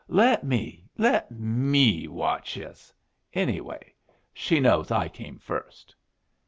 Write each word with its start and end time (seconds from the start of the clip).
Let 0.07 0.43
me 0.43 0.83
let 0.97 1.29
me 1.29 2.07
watch 2.07 2.57
yus. 2.57 2.91
Anyway, 3.35 3.93
she 4.33 4.59
knows 4.59 4.89
I 4.89 5.07
came 5.09 5.37
first!" 5.37 5.95